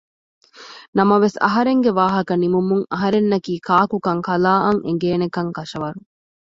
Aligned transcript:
ނަމަވެސް 0.97 1.37
އަހަރެންގެ 1.43 1.91
ވާހަކަ 1.99 2.33
ނިމުމުން 2.41 2.85
އަހަރެންނަކީ 2.93 3.53
ކާކު 3.67 3.97
ކަން 4.05 4.21
ކަލާއަށް 4.27 4.81
އެނގޭނެކަން 4.85 5.51
ކަށަވަރު 5.57 5.99